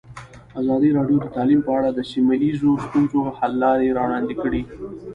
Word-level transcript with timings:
ازادي 0.59 0.89
راډیو 0.97 1.17
د 1.21 1.27
تعلیم 1.35 1.61
په 1.67 1.71
اړه 1.77 1.89
د 1.93 1.99
سیمه 2.11 2.33
ییزو 2.43 2.71
ستونزو 2.85 3.19
حل 3.37 3.53
لارې 3.63 3.95
راوړاندې 3.97 4.35
کړې. 4.41 4.61